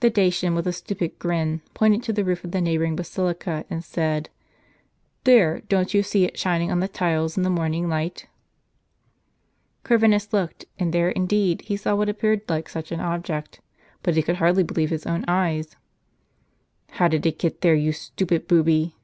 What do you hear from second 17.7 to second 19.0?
you stupid booby?